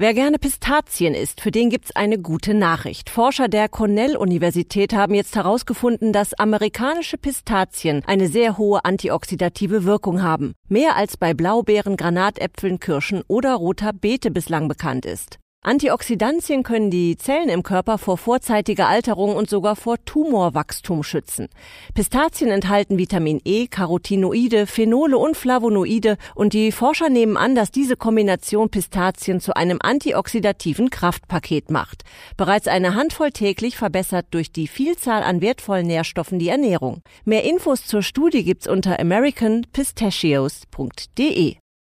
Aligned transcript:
Wer 0.00 0.14
gerne 0.14 0.38
Pistazien 0.38 1.12
isst, 1.12 1.42
für 1.42 1.50
den 1.50 1.68
gibt's 1.68 1.94
eine 1.94 2.18
gute 2.18 2.54
Nachricht. 2.54 3.10
Forscher 3.10 3.48
der 3.48 3.68
Cornell-Universität 3.68 4.94
haben 4.94 5.12
jetzt 5.12 5.36
herausgefunden, 5.36 6.14
dass 6.14 6.32
amerikanische 6.32 7.18
Pistazien 7.18 8.02
eine 8.06 8.28
sehr 8.28 8.56
hohe 8.56 8.82
antioxidative 8.86 9.84
Wirkung 9.84 10.22
haben. 10.22 10.54
Mehr 10.70 10.96
als 10.96 11.18
bei 11.18 11.34
Blaubeeren, 11.34 11.98
Granatäpfeln, 11.98 12.80
Kirschen 12.80 13.22
oder 13.28 13.52
roter 13.56 13.92
Beete 13.92 14.30
bislang 14.30 14.68
bekannt 14.68 15.04
ist. 15.04 15.39
Antioxidantien 15.62 16.62
können 16.62 16.90
die 16.90 17.18
Zellen 17.18 17.50
im 17.50 17.62
Körper 17.62 17.98
vor 17.98 18.16
vorzeitiger 18.16 18.88
Alterung 18.88 19.36
und 19.36 19.50
sogar 19.50 19.76
vor 19.76 20.02
Tumorwachstum 20.06 21.02
schützen. 21.02 21.48
Pistazien 21.92 22.50
enthalten 22.50 22.96
Vitamin 22.96 23.42
E, 23.44 23.66
Carotinoide, 23.66 24.66
Phenole 24.66 25.18
und 25.18 25.36
Flavonoide 25.36 26.16
und 26.34 26.54
die 26.54 26.72
Forscher 26.72 27.10
nehmen 27.10 27.36
an, 27.36 27.54
dass 27.54 27.70
diese 27.70 27.98
Kombination 27.98 28.70
Pistazien 28.70 29.38
zu 29.38 29.54
einem 29.54 29.76
antioxidativen 29.82 30.88
Kraftpaket 30.88 31.70
macht. 31.70 32.04
Bereits 32.38 32.66
eine 32.66 32.94
Handvoll 32.94 33.30
täglich 33.30 33.76
verbessert 33.76 34.28
durch 34.30 34.52
die 34.52 34.66
Vielzahl 34.66 35.22
an 35.22 35.42
wertvollen 35.42 35.86
Nährstoffen 35.86 36.38
die 36.38 36.48
Ernährung. 36.48 37.02
Mehr 37.26 37.44
Infos 37.44 37.84
zur 37.84 38.02
Studie 38.02 38.44
gibt's 38.44 38.66
unter 38.66 38.98
americanpistachios.de. 38.98 41.58